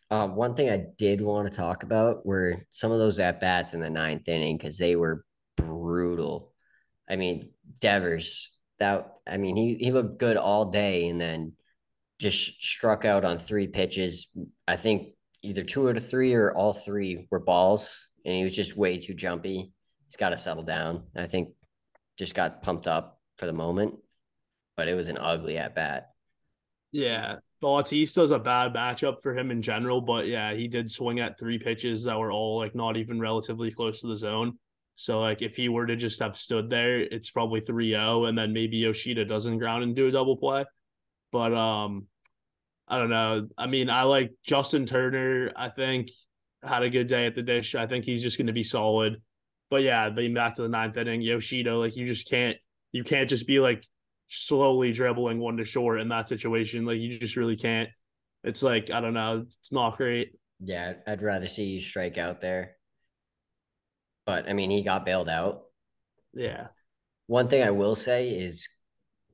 Um, 0.09 0.35
one 0.35 0.53
thing 0.53 0.69
I 0.69 0.85
did 0.97 1.21
want 1.21 1.51
to 1.51 1.55
talk 1.55 1.83
about 1.83 2.25
were 2.25 2.65
some 2.69 2.91
of 2.91 2.99
those 2.99 3.19
at 3.19 3.41
bats 3.41 3.73
in 3.73 3.81
the 3.81 3.89
ninth 3.89 4.27
inning 4.29 4.57
because 4.57 4.77
they 4.77 4.95
were 4.95 5.25
brutal. 5.57 6.53
I 7.09 7.17
mean, 7.17 7.51
Devers, 7.79 8.51
that 8.79 9.11
I 9.27 9.37
mean, 9.37 9.55
he 9.55 9.75
he 9.75 9.91
looked 9.91 10.19
good 10.19 10.37
all 10.37 10.65
day 10.65 11.09
and 11.09 11.19
then 11.19 11.53
just 12.19 12.63
struck 12.63 13.05
out 13.05 13.25
on 13.25 13.37
three 13.37 13.67
pitches. 13.67 14.27
I 14.67 14.77
think 14.77 15.09
either 15.43 15.63
two 15.63 15.89
out 15.89 15.97
of 15.97 16.09
three 16.09 16.33
or 16.33 16.53
all 16.53 16.73
three 16.73 17.27
were 17.29 17.39
balls, 17.39 18.07
and 18.25 18.35
he 18.35 18.43
was 18.43 18.55
just 18.55 18.77
way 18.77 18.99
too 18.99 19.13
jumpy. 19.13 19.73
He's 20.07 20.15
got 20.15 20.29
to 20.29 20.37
settle 20.37 20.63
down. 20.63 21.03
I 21.15 21.27
think 21.27 21.49
just 22.17 22.33
got 22.33 22.61
pumped 22.61 22.87
up 22.87 23.19
for 23.37 23.45
the 23.45 23.53
moment, 23.53 23.95
but 24.75 24.87
it 24.87 24.95
was 24.95 25.09
an 25.09 25.17
ugly 25.17 25.57
at 25.57 25.75
bat. 25.75 26.11
Yeah, 26.91 27.35
Bautista's 27.61 28.31
a 28.31 28.39
bad 28.39 28.73
matchup 28.73 29.21
for 29.21 29.37
him 29.37 29.51
in 29.51 29.61
general, 29.61 30.01
but 30.01 30.27
yeah, 30.27 30.53
he 30.53 30.67
did 30.67 30.91
swing 30.91 31.19
at 31.19 31.37
three 31.37 31.59
pitches 31.59 32.03
that 32.03 32.17
were 32.17 32.31
all 32.31 32.57
like 32.57 32.75
not 32.75 32.97
even 32.97 33.19
relatively 33.19 33.71
close 33.71 34.01
to 34.01 34.07
the 34.07 34.17
zone. 34.17 34.57
So 34.95 35.19
like 35.19 35.41
if 35.41 35.55
he 35.55 35.69
were 35.69 35.85
to 35.85 35.95
just 35.95 36.19
have 36.21 36.37
stood 36.37 36.69
there, 36.69 36.99
it's 36.99 37.29
probably 37.29 37.61
3-0 37.61 38.29
and 38.29 38.37
then 38.37 38.53
maybe 38.53 38.77
Yoshida 38.77 39.25
doesn't 39.25 39.59
ground 39.59 39.83
and 39.83 39.95
do 39.95 40.07
a 40.07 40.11
double 40.11 40.37
play. 40.37 40.65
But 41.31 41.53
um 41.53 42.07
I 42.87 42.97
don't 42.97 43.09
know. 43.09 43.47
I 43.57 43.67
mean, 43.67 43.89
I 43.89 44.03
like 44.03 44.31
Justin 44.45 44.85
Turner, 44.85 45.51
I 45.55 45.69
think 45.69 46.09
had 46.63 46.83
a 46.83 46.89
good 46.89 47.07
day 47.07 47.25
at 47.25 47.35
the 47.35 47.43
dish. 47.43 47.75
I 47.75 47.85
think 47.85 48.05
he's 48.05 48.21
just 48.21 48.37
going 48.37 48.47
to 48.47 48.53
be 48.53 48.63
solid. 48.63 49.21
But 49.69 49.83
yeah, 49.83 50.09
being 50.09 50.33
back 50.33 50.55
to 50.55 50.61
the 50.61 50.69
ninth 50.69 50.95
inning, 50.95 51.21
Yoshida, 51.21 51.75
like 51.77 51.97
you 51.97 52.07
just 52.07 52.29
can't 52.29 52.57
you 52.93 53.03
can't 53.03 53.29
just 53.29 53.45
be 53.45 53.59
like 53.59 53.83
slowly 54.27 54.91
dribbling 54.91 55.39
one 55.39 55.57
to 55.57 55.65
short 55.65 55.99
in 55.99 56.09
that 56.09 56.27
situation. 56.27 56.85
Like 56.85 56.99
you 56.99 57.19
just 57.19 57.35
really 57.35 57.55
can't. 57.55 57.89
It's 58.43 58.63
like 58.63 58.91
I 58.91 59.01
don't 59.01 59.13
know. 59.13 59.45
It's 59.45 59.71
not 59.71 59.97
great. 59.97 60.33
Yeah, 60.59 60.93
I'd 61.05 61.21
rather 61.21 61.47
see 61.47 61.65
you 61.65 61.79
strike 61.79 62.17
out 62.17 62.41
there. 62.41 62.75
But 64.25 64.49
I 64.49 64.53
mean, 64.53 64.69
he 64.69 64.81
got 64.83 65.05
bailed 65.05 65.29
out. 65.29 65.63
Yeah. 66.33 66.67
One 67.27 67.47
thing 67.47 67.63
I 67.63 67.71
will 67.71 67.95
say 67.95 68.29
is 68.29 68.67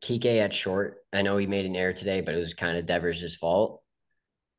Kike 0.02 0.26
at 0.26 0.54
short. 0.54 0.98
I 1.12 1.22
know 1.22 1.38
he 1.38 1.48
made 1.48 1.66
an 1.66 1.76
error 1.76 1.94
today, 1.94 2.22
but 2.22 2.36
it 2.36 2.40
was 2.40 2.54
kind 2.54 2.78
of 2.78 2.86
Devers' 2.86 3.36
fault. 3.36 3.82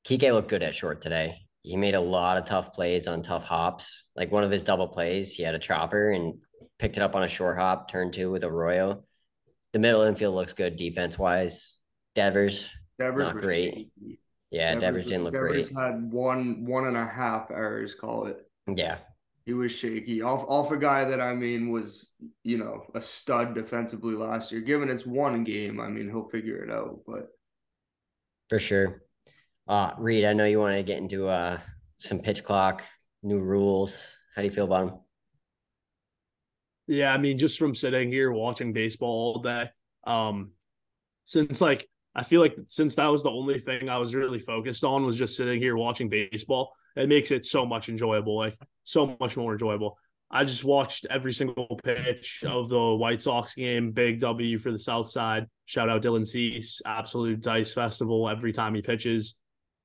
Kike 0.06 0.32
looked 0.32 0.48
good 0.48 0.62
at 0.62 0.74
short 0.74 1.02
today. 1.02 1.46
He 1.62 1.76
made 1.76 1.94
a 1.94 2.00
lot 2.00 2.36
of 2.36 2.44
tough 2.44 2.72
plays 2.74 3.06
on 3.08 3.22
tough 3.22 3.44
hops. 3.44 4.10
Like 4.14 4.30
one 4.30 4.44
of 4.44 4.50
his 4.50 4.64
double 4.64 4.88
plays, 4.88 5.32
he 5.34 5.42
had 5.42 5.54
a 5.54 5.58
chopper 5.58 6.10
and 6.10 6.34
picked 6.78 6.96
it 6.96 7.02
up 7.02 7.16
on 7.16 7.22
a 7.22 7.28
short 7.28 7.58
hop, 7.58 7.90
turn 7.90 8.12
two 8.12 8.30
with 8.30 8.44
Arroyo. 8.44 9.04
The 9.74 9.80
middle 9.80 10.02
infield 10.02 10.36
looks 10.36 10.52
good 10.52 10.76
defense 10.76 11.18
wise. 11.18 11.78
Devers, 12.14 12.70
Devers 12.96 13.24
not 13.24 13.38
great. 13.38 13.90
Yeah, 14.52 14.70
Devers, 14.74 14.80
Devers, 14.82 15.06
didn't 15.06 15.24
look 15.24 15.32
Devers 15.32 15.70
great. 15.70 15.84
had 15.84 16.12
one 16.12 16.64
one 16.64 16.86
and 16.86 16.96
a 16.96 17.04
half 17.04 17.50
errors, 17.50 17.92
call 17.92 18.26
it. 18.26 18.36
Yeah. 18.68 18.98
He 19.44 19.52
was 19.52 19.72
shaky 19.72 20.22
off 20.22 20.44
off 20.46 20.70
a 20.70 20.76
guy 20.76 21.04
that 21.04 21.20
I 21.20 21.34
mean 21.34 21.72
was 21.72 22.12
you 22.44 22.56
know 22.56 22.84
a 22.94 23.02
stud 23.02 23.52
defensively 23.52 24.14
last 24.14 24.52
year. 24.52 24.60
Given 24.60 24.88
it's 24.88 25.04
one 25.04 25.42
game, 25.42 25.80
I 25.80 25.88
mean 25.88 26.08
he'll 26.08 26.28
figure 26.28 26.62
it 26.62 26.70
out. 26.70 27.00
But 27.04 27.30
for 28.48 28.60
sure. 28.60 29.02
Uh, 29.66 29.90
Reed, 29.98 30.24
I 30.24 30.34
know 30.34 30.44
you 30.44 30.60
want 30.60 30.76
to 30.76 30.84
get 30.84 30.98
into 30.98 31.26
uh 31.26 31.58
some 31.96 32.20
pitch 32.20 32.44
clock, 32.44 32.84
new 33.24 33.40
rules. 33.40 34.16
How 34.36 34.42
do 34.42 34.46
you 34.46 34.54
feel 34.54 34.66
about 34.66 34.86
them? 34.86 34.98
Yeah, 36.86 37.12
I 37.12 37.18
mean, 37.18 37.38
just 37.38 37.58
from 37.58 37.74
sitting 37.74 38.08
here 38.08 38.30
watching 38.30 38.72
baseball 38.72 39.34
all 39.36 39.42
day, 39.42 39.70
um, 40.06 40.50
since 41.24 41.60
like 41.60 41.88
I 42.14 42.22
feel 42.22 42.40
like 42.40 42.56
since 42.66 42.94
that 42.96 43.06
was 43.06 43.22
the 43.22 43.30
only 43.30 43.58
thing 43.58 43.88
I 43.88 43.98
was 43.98 44.14
really 44.14 44.38
focused 44.38 44.84
on 44.84 45.04
was 45.04 45.18
just 45.18 45.36
sitting 45.36 45.58
here 45.58 45.76
watching 45.76 46.08
baseball, 46.08 46.72
it 46.96 47.08
makes 47.08 47.30
it 47.30 47.44
so 47.44 47.66
much 47.66 47.88
enjoyable, 47.88 48.36
like 48.36 48.54
so 48.84 49.16
much 49.18 49.36
more 49.36 49.52
enjoyable. 49.52 49.98
I 50.30 50.44
just 50.44 50.64
watched 50.64 51.06
every 51.10 51.32
single 51.32 51.78
pitch 51.82 52.44
of 52.46 52.68
the 52.68 52.94
White 52.94 53.22
Sox 53.22 53.54
game, 53.54 53.92
big 53.92 54.20
W 54.20 54.58
for 54.58 54.72
the 54.72 54.78
South 54.78 55.10
Side. 55.10 55.46
Shout 55.66 55.88
out 55.88 56.02
Dylan 56.02 56.26
Cease, 56.26 56.82
absolute 56.84 57.40
dice 57.40 57.72
festival 57.72 58.28
every 58.28 58.52
time 58.52 58.74
he 58.74 58.82
pitches. 58.82 59.36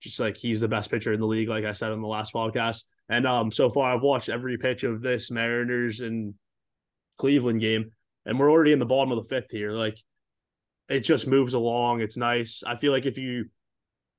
Just 0.01 0.19
like 0.19 0.37
he's 0.37 0.61
the 0.61 0.67
best 0.67 0.89
pitcher 0.89 1.13
in 1.13 1.19
the 1.19 1.27
league, 1.27 1.49
like 1.49 1.65
I 1.65 1.71
said 1.71 1.91
on 1.91 2.01
the 2.01 2.07
last 2.07 2.33
podcast. 2.33 2.83
And 3.09 3.25
um, 3.27 3.51
so 3.51 3.69
far 3.69 3.93
I've 3.93 4.01
watched 4.01 4.29
every 4.29 4.57
pitch 4.57 4.83
of 4.83 5.01
this 5.01 5.29
Mariners 5.29 5.99
and 5.99 6.33
Cleveland 7.19 7.59
game, 7.59 7.91
and 8.25 8.39
we're 8.39 8.51
already 8.51 8.71
in 8.71 8.79
the 8.79 8.85
bottom 8.85 9.11
of 9.11 9.21
the 9.21 9.29
fifth 9.29 9.51
here. 9.51 9.71
Like 9.71 9.97
it 10.89 11.01
just 11.01 11.27
moves 11.27 11.53
along. 11.53 12.01
It's 12.01 12.17
nice. 12.17 12.63
I 12.65 12.75
feel 12.75 12.91
like 12.91 13.05
if 13.05 13.17
you 13.17 13.45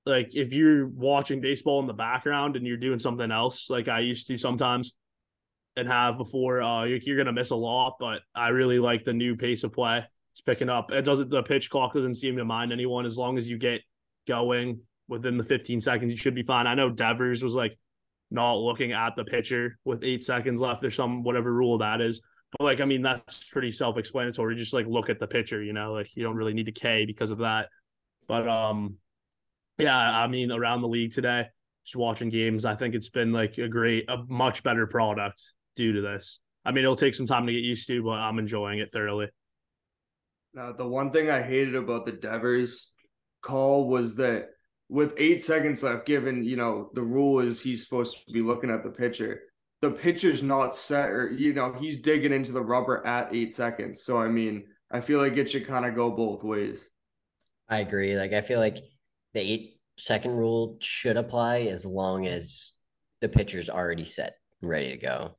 like 0.06 0.36
if 0.36 0.52
you're 0.52 0.86
watching 0.86 1.40
baseball 1.40 1.80
in 1.80 1.86
the 1.86 1.94
background 1.94 2.56
and 2.56 2.66
you're 2.66 2.76
doing 2.76 3.00
something 3.00 3.32
else, 3.32 3.68
like 3.68 3.88
I 3.88 4.00
used 4.00 4.28
to 4.28 4.38
sometimes 4.38 4.92
and 5.76 5.88
have 5.88 6.18
before, 6.18 6.62
uh, 6.62 6.84
you're, 6.84 6.98
you're 6.98 7.16
gonna 7.16 7.32
miss 7.32 7.50
a 7.50 7.56
lot. 7.56 7.96
But 7.98 8.22
I 8.34 8.50
really 8.50 8.78
like 8.78 9.02
the 9.02 9.12
new 9.12 9.34
pace 9.34 9.64
of 9.64 9.72
play. 9.72 10.04
It's 10.32 10.40
picking 10.40 10.68
up. 10.68 10.92
It 10.92 11.04
doesn't. 11.04 11.30
The 11.30 11.42
pitch 11.42 11.70
clock 11.70 11.94
doesn't 11.94 12.14
seem 12.14 12.36
to 12.36 12.44
mind 12.44 12.72
anyone 12.72 13.04
as 13.04 13.18
long 13.18 13.36
as 13.36 13.50
you 13.50 13.58
get 13.58 13.80
going 14.28 14.80
within 15.08 15.36
the 15.36 15.44
15 15.44 15.80
seconds. 15.80 16.12
You 16.12 16.18
should 16.18 16.36
be 16.36 16.42
fine. 16.42 16.68
I 16.68 16.74
know 16.74 16.88
Devers 16.88 17.42
was 17.42 17.54
like 17.54 17.76
not 18.30 18.54
looking 18.54 18.92
at 18.92 19.16
the 19.16 19.24
pitcher 19.24 19.78
with 19.84 20.04
eight 20.04 20.22
seconds 20.22 20.60
left 20.60 20.84
or 20.84 20.90
some 20.90 21.24
whatever 21.24 21.52
rule 21.52 21.78
that 21.78 22.00
is. 22.00 22.20
But 22.52 22.64
like, 22.64 22.80
I 22.80 22.84
mean, 22.84 23.02
that's 23.02 23.44
pretty 23.44 23.70
self-explanatory. 23.70 24.56
Just 24.56 24.74
like 24.74 24.86
look 24.86 25.08
at 25.08 25.20
the 25.20 25.26
picture, 25.26 25.62
you 25.62 25.72
know, 25.72 25.92
like 25.92 26.14
you 26.16 26.22
don't 26.22 26.36
really 26.36 26.54
need 26.54 26.66
to 26.66 26.72
K 26.72 27.06
because 27.06 27.30
of 27.30 27.38
that. 27.38 27.68
But 28.26 28.48
um, 28.48 28.96
yeah, 29.78 29.96
I 29.96 30.26
mean, 30.26 30.50
around 30.50 30.80
the 30.80 30.88
league 30.88 31.12
today, 31.12 31.46
just 31.84 31.96
watching 31.96 32.28
games, 32.28 32.64
I 32.64 32.74
think 32.74 32.94
it's 32.94 33.08
been 33.08 33.32
like 33.32 33.58
a 33.58 33.68
great, 33.68 34.04
a 34.08 34.24
much 34.28 34.62
better 34.62 34.86
product 34.86 35.52
due 35.76 35.92
to 35.92 36.00
this. 36.00 36.40
I 36.64 36.72
mean, 36.72 36.84
it'll 36.84 36.96
take 36.96 37.14
some 37.14 37.26
time 37.26 37.46
to 37.46 37.52
get 37.52 37.64
used 37.64 37.86
to, 37.86 38.02
but 38.02 38.18
I'm 38.18 38.38
enjoying 38.38 38.80
it 38.80 38.92
thoroughly. 38.92 39.28
Now, 40.52 40.72
the 40.72 40.86
one 40.86 41.12
thing 41.12 41.30
I 41.30 41.40
hated 41.40 41.76
about 41.76 42.04
the 42.04 42.12
Devers 42.12 42.92
call 43.42 43.88
was 43.88 44.16
that 44.16 44.48
with 44.88 45.14
eight 45.16 45.42
seconds 45.42 45.82
left, 45.82 46.04
given 46.04 46.42
you 46.42 46.56
know 46.56 46.90
the 46.94 47.02
rule 47.02 47.38
is 47.38 47.60
he's 47.60 47.84
supposed 47.84 48.16
to 48.26 48.32
be 48.32 48.42
looking 48.42 48.70
at 48.70 48.82
the 48.82 48.90
pitcher 48.90 49.42
the 49.80 49.90
pitcher's 49.90 50.42
not 50.42 50.74
set 50.74 51.08
or 51.08 51.30
you 51.30 51.54
know 51.54 51.72
he's 51.72 51.98
digging 51.98 52.32
into 52.32 52.52
the 52.52 52.62
rubber 52.62 53.04
at 53.06 53.34
eight 53.34 53.54
seconds. 53.54 54.02
So 54.04 54.18
i 54.18 54.28
mean 54.28 54.64
i 54.90 55.00
feel 55.00 55.20
like 55.20 55.36
it 55.36 55.50
should 55.50 55.66
kind 55.66 55.86
of 55.86 55.94
go 55.94 56.10
both 56.10 56.42
ways. 56.42 56.88
I 57.68 57.78
agree. 57.78 58.16
Like 58.16 58.32
i 58.32 58.40
feel 58.40 58.60
like 58.60 58.78
the 59.34 59.40
eight 59.40 59.80
second 59.96 60.32
rule 60.32 60.76
should 60.80 61.16
apply 61.16 61.60
as 61.62 61.84
long 61.84 62.26
as 62.26 62.72
the 63.20 63.28
pitcher's 63.28 63.70
already 63.70 64.04
set 64.04 64.34
and 64.60 64.70
ready 64.70 64.90
to 64.90 64.96
go. 64.96 65.36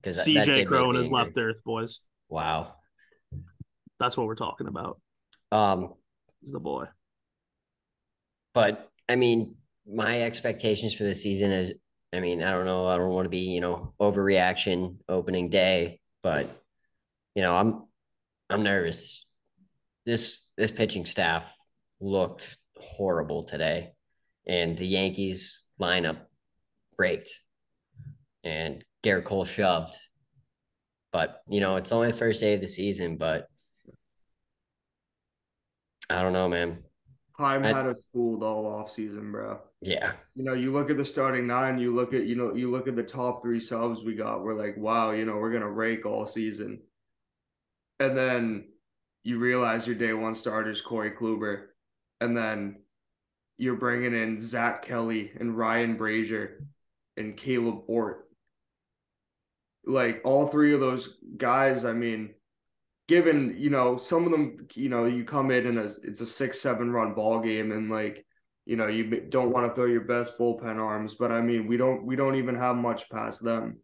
Because 0.00 0.24
cj 0.26 0.66
Cron 0.66 0.96
is 0.96 1.10
left 1.10 1.36
earth 1.36 1.62
boys. 1.64 2.00
Wow. 2.28 2.74
That's 3.98 4.16
what 4.16 4.26
we're 4.26 4.34
talking 4.34 4.68
about. 4.68 5.00
Um 5.50 5.94
he's 6.40 6.52
the 6.52 6.60
boy. 6.60 6.84
but 8.54 8.90
i 9.08 9.16
mean 9.16 9.56
my 9.90 10.22
expectations 10.22 10.94
for 10.94 11.04
the 11.04 11.14
season 11.14 11.50
is 11.50 11.72
I 12.12 12.20
mean, 12.20 12.42
I 12.42 12.52
don't 12.52 12.64
know. 12.64 12.86
I 12.86 12.96
don't 12.96 13.10
want 13.10 13.26
to 13.26 13.30
be, 13.30 13.50
you 13.50 13.60
know, 13.60 13.94
overreaction 14.00 14.98
opening 15.08 15.50
day, 15.50 16.00
but 16.22 16.48
you 17.34 17.42
know, 17.42 17.54
I'm 17.54 17.84
I'm 18.48 18.62
nervous. 18.62 19.26
This 20.06 20.46
this 20.56 20.70
pitching 20.70 21.04
staff 21.04 21.54
looked 22.00 22.56
horrible 22.76 23.44
today, 23.44 23.92
and 24.46 24.78
the 24.78 24.86
Yankees 24.86 25.64
lineup 25.80 26.18
braked, 26.96 27.30
and 28.42 28.84
Gerrit 29.04 29.24
Cole 29.24 29.44
shoved. 29.44 29.94
But 31.12 31.42
you 31.46 31.60
know, 31.60 31.76
it's 31.76 31.92
only 31.92 32.08
the 32.08 32.16
first 32.16 32.40
day 32.40 32.54
of 32.54 32.60
the 32.62 32.68
season, 32.68 33.18
but 33.18 33.48
I 36.08 36.22
don't 36.22 36.32
know, 36.32 36.48
man. 36.48 36.84
Chaim 37.38 37.62
had 37.62 37.86
us 37.86 37.96
fooled 38.12 38.42
all 38.42 38.66
off 38.66 38.90
season, 38.90 39.30
bro. 39.30 39.60
Yeah. 39.80 40.12
You 40.34 40.44
know, 40.44 40.54
you 40.54 40.72
look 40.72 40.90
at 40.90 40.96
the 40.96 41.04
starting 41.04 41.46
nine, 41.46 41.78
you 41.78 41.94
look 41.94 42.12
at, 42.12 42.24
you 42.24 42.34
know, 42.34 42.54
you 42.54 42.70
look 42.70 42.88
at 42.88 42.96
the 42.96 43.02
top 43.02 43.42
three 43.42 43.60
subs 43.60 44.02
we 44.02 44.16
got, 44.16 44.42
we're 44.42 44.54
like, 44.54 44.76
wow, 44.76 45.12
you 45.12 45.24
know, 45.24 45.36
we're 45.36 45.52
gonna 45.52 45.70
rake 45.70 46.04
all 46.04 46.26
season. 46.26 46.80
And 48.00 48.18
then 48.18 48.64
you 49.22 49.38
realize 49.38 49.86
your 49.86 49.96
day 49.96 50.12
one 50.14 50.34
starters, 50.34 50.80
Corey 50.80 51.12
Kluber, 51.12 51.66
and 52.20 52.36
then 52.36 52.80
you're 53.56 53.76
bringing 53.76 54.14
in 54.14 54.40
Zack 54.40 54.82
Kelly 54.82 55.30
and 55.38 55.56
Ryan 55.56 55.96
Brasier 55.96 56.62
and 57.16 57.36
Caleb 57.36 57.82
Ort. 57.86 58.28
Like 59.84 60.22
all 60.24 60.48
three 60.48 60.74
of 60.74 60.80
those 60.80 61.18
guys, 61.36 61.84
I 61.84 61.92
mean, 61.92 62.34
given 63.08 63.56
you 63.58 63.70
know 63.70 63.96
some 63.96 64.24
of 64.24 64.30
them 64.30 64.66
you 64.74 64.88
know 64.88 65.06
you 65.06 65.24
come 65.24 65.50
in 65.50 65.66
and 65.66 65.78
it's 66.04 66.20
a 66.20 66.26
six 66.26 66.60
seven 66.60 66.92
run 66.92 67.14
ball 67.14 67.40
game 67.40 67.72
and 67.72 67.90
like 67.90 68.24
you 68.66 68.76
know 68.76 68.86
you 68.86 69.22
don't 69.28 69.50
want 69.50 69.66
to 69.66 69.74
throw 69.74 69.86
your 69.86 70.02
best 70.02 70.38
bullpen 70.38 70.76
arms 70.76 71.14
but 71.14 71.32
i 71.32 71.40
mean 71.40 71.66
we 71.66 71.76
don't 71.76 72.04
we 72.04 72.14
don't 72.14 72.36
even 72.36 72.54
have 72.54 72.76
much 72.76 73.08
past 73.10 73.42
them. 73.42 73.78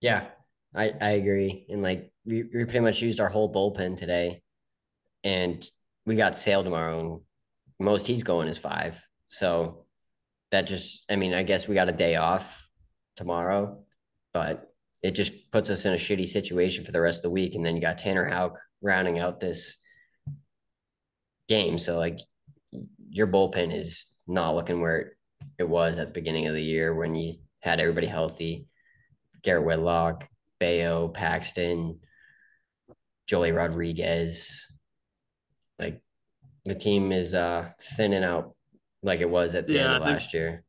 Yeah 0.00 0.26
i 0.74 0.90
i 1.00 1.10
agree. 1.10 1.66
And 1.68 1.82
like 1.82 2.10
we, 2.24 2.42
we 2.42 2.64
pretty 2.64 2.80
much 2.80 3.02
used 3.02 3.20
our 3.20 3.28
whole 3.28 3.52
bullpen 3.52 3.96
today 3.96 4.42
and 5.22 5.64
we 6.04 6.16
got 6.16 6.36
Sale 6.36 6.64
tomorrow 6.64 6.98
and 6.98 7.20
most 7.78 8.06
he's 8.06 8.24
going 8.24 8.48
is 8.48 8.58
five. 8.58 9.04
So 9.28 9.84
that 10.50 10.66
just 10.66 11.04
i 11.10 11.16
mean 11.16 11.34
i 11.34 11.42
guess 11.42 11.66
we 11.66 11.74
got 11.74 11.88
a 11.88 11.92
day 11.92 12.16
off 12.16 12.68
tomorrow 13.16 13.82
but 14.32 14.71
it 15.02 15.12
just 15.12 15.50
puts 15.50 15.68
us 15.68 15.84
in 15.84 15.92
a 15.92 15.96
shitty 15.96 16.28
situation 16.28 16.84
for 16.84 16.92
the 16.92 17.00
rest 17.00 17.18
of 17.18 17.22
the 17.24 17.30
week. 17.30 17.54
And 17.54 17.66
then 17.66 17.74
you 17.74 17.82
got 17.82 17.98
Tanner 17.98 18.28
Houck 18.28 18.58
rounding 18.80 19.18
out 19.18 19.40
this 19.40 19.76
game. 21.48 21.78
So 21.78 21.98
like 21.98 22.18
your 23.10 23.26
bullpen 23.26 23.74
is 23.74 24.06
not 24.26 24.54
looking 24.54 24.80
where 24.80 25.12
it 25.58 25.68
was 25.68 25.98
at 25.98 26.08
the 26.08 26.12
beginning 26.12 26.46
of 26.46 26.54
the 26.54 26.62
year 26.62 26.94
when 26.94 27.14
you 27.14 27.34
had 27.60 27.80
everybody 27.80 28.06
healthy. 28.06 28.66
Garrett 29.42 29.66
Whitlock, 29.66 30.28
Bello, 30.60 31.08
Paxton, 31.08 31.98
Joely 33.28 33.54
Rodriguez. 33.54 34.66
Like 35.80 36.00
the 36.64 36.76
team 36.76 37.10
is 37.10 37.34
uh 37.34 37.70
thinning 37.96 38.22
out 38.22 38.54
like 39.02 39.20
it 39.20 39.28
was 39.28 39.56
at 39.56 39.66
the 39.66 39.74
yeah, 39.74 39.80
end 39.80 39.96
of 39.96 40.02
last 40.02 40.32
year. 40.32 40.62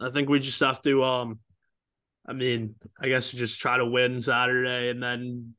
I 0.00 0.08
think 0.08 0.30
we 0.30 0.40
just 0.40 0.60
have 0.60 0.80
to 0.82 1.04
um 1.04 1.40
I 2.26 2.32
mean, 2.32 2.74
I 3.00 3.08
guess 3.08 3.30
just 3.30 3.60
try 3.60 3.76
to 3.76 3.86
win 3.86 4.20
Saturday 4.20 4.88
and 4.88 5.02
then 5.02 5.54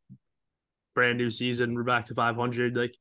brand 0.96 1.18
new 1.18 1.30
season. 1.30 1.76
We're 1.76 1.84
back 1.84 2.06
to 2.06 2.16
500. 2.16 2.76
Like, 2.76 2.96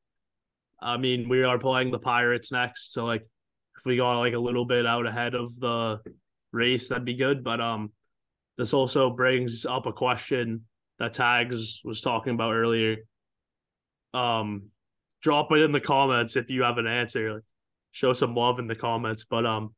I 0.81 0.97
mean, 0.97 1.27
we 1.27 1.43
are 1.43 1.57
playing 1.57 1.91
the 1.91 1.99
Pirates 1.99 2.51
next, 2.51 2.93
so 2.93 3.05
like, 3.05 3.23
if 3.77 3.85
we 3.85 3.97
got 3.97 4.19
like 4.19 4.33
a 4.33 4.39
little 4.39 4.65
bit 4.65 4.85
out 4.85 5.05
ahead 5.05 5.35
of 5.35 5.59
the 5.59 5.99
race, 6.53 6.89
that'd 6.89 7.03
be 7.03 7.15
good. 7.15 7.43
But 7.43 7.59
um, 7.59 7.91
this 8.57 8.73
also 8.73 9.09
brings 9.09 9.65
up 9.65 9.85
a 9.85 9.91
question 9.91 10.65
that 10.99 11.13
Tags 11.13 11.81
was 11.83 12.01
talking 12.01 12.33
about 12.33 12.53
earlier. 12.53 12.97
Um, 14.13 14.69
drop 15.21 15.51
it 15.51 15.61
in 15.61 15.73
the 15.73 15.81
comments 15.81 16.37
if 16.37 16.49
you 16.49 16.63
have 16.63 16.77
an 16.77 16.87
answer. 16.87 17.33
Like, 17.33 17.43
show 17.91 18.13
some 18.13 18.35
love 18.35 18.59
in 18.59 18.67
the 18.67 18.75
comments. 18.75 19.25
But 19.29 19.45
um, 19.45 19.73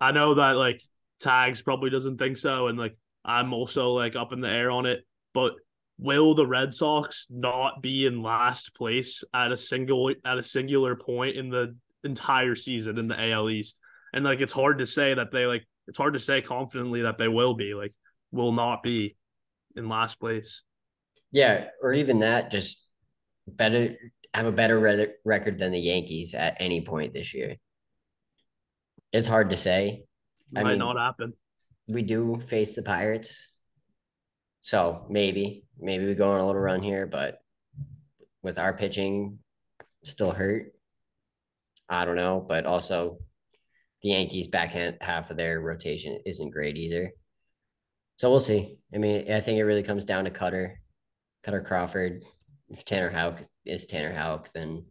I 0.00 0.12
know 0.12 0.34
that 0.34 0.52
like 0.52 0.80
Tags 1.18 1.62
probably 1.62 1.90
doesn't 1.90 2.18
think 2.18 2.36
so, 2.36 2.68
and 2.68 2.78
like 2.78 2.96
I'm 3.26 3.52
also 3.52 3.90
like 3.90 4.14
up 4.14 4.32
in 4.32 4.40
the 4.40 4.48
air 4.48 4.70
on 4.70 4.86
it. 4.86 5.04
But 5.34 5.54
will 5.98 6.34
the 6.34 6.46
Red 6.46 6.72
Sox 6.72 7.26
not 7.28 7.82
be 7.82 8.06
in 8.06 8.22
last 8.22 8.74
place 8.74 9.24
at 9.34 9.52
a 9.52 9.56
single 9.56 10.14
at 10.24 10.38
a 10.38 10.42
singular 10.42 10.94
point 10.94 11.36
in 11.36 11.50
the 11.50 11.76
entire 12.04 12.54
season 12.54 12.98
in 12.98 13.08
the 13.08 13.32
AL 13.32 13.50
East? 13.50 13.80
And 14.14 14.24
like 14.24 14.40
it's 14.40 14.52
hard 14.52 14.78
to 14.78 14.86
say 14.86 15.12
that 15.12 15.32
they 15.32 15.44
like 15.44 15.66
it's 15.88 15.98
hard 15.98 16.14
to 16.14 16.20
say 16.20 16.40
confidently 16.40 17.02
that 17.02 17.18
they 17.18 17.28
will 17.28 17.54
be 17.54 17.74
like 17.74 17.92
will 18.30 18.52
not 18.52 18.82
be 18.82 19.16
in 19.74 19.88
last 19.88 20.20
place. 20.20 20.62
Yeah, 21.32 21.66
or 21.82 21.92
even 21.92 22.20
that 22.20 22.52
just 22.52 22.82
better 23.48 23.96
have 24.32 24.46
a 24.46 24.52
better 24.52 24.78
re- 24.78 25.12
record 25.24 25.58
than 25.58 25.72
the 25.72 25.80
Yankees 25.80 26.34
at 26.34 26.56
any 26.60 26.80
point 26.82 27.12
this 27.12 27.34
year. 27.34 27.56
It's 29.12 29.26
hard 29.26 29.50
to 29.50 29.56
say. 29.56 30.04
Might 30.52 30.66
I 30.66 30.68
mean, 30.70 30.78
not 30.78 30.96
happen 30.96 31.34
we 31.88 32.02
do 32.02 32.40
face 32.40 32.74
the 32.74 32.82
Pirates. 32.82 33.48
So 34.60 35.06
maybe, 35.08 35.64
maybe 35.78 36.06
we 36.06 36.14
go 36.14 36.32
on 36.32 36.40
a 36.40 36.46
little 36.46 36.60
run 36.60 36.82
here, 36.82 37.06
but 37.06 37.38
with 38.42 38.58
our 38.58 38.76
pitching 38.76 39.38
still 40.04 40.32
hurt, 40.32 40.72
I 41.88 42.04
don't 42.04 42.16
know. 42.16 42.44
But 42.46 42.66
also, 42.66 43.18
the 44.02 44.10
Yankees' 44.10 44.48
back 44.48 44.76
half 45.00 45.30
of 45.30 45.36
their 45.36 45.60
rotation 45.60 46.20
isn't 46.26 46.50
great 46.50 46.76
either. 46.76 47.12
So 48.16 48.30
we'll 48.30 48.40
see. 48.40 48.78
I 48.94 48.98
mean, 48.98 49.30
I 49.30 49.40
think 49.40 49.58
it 49.58 49.64
really 49.64 49.82
comes 49.82 50.04
down 50.04 50.24
to 50.24 50.30
Kutter, 50.30 50.76
Kutter 51.44 51.64
Crawford. 51.64 52.22
If 52.68 52.84
Tanner 52.84 53.10
Houck 53.10 53.42
is 53.64 53.86
Tanner 53.86 54.14
Houck, 54.14 54.50
then 54.52 54.86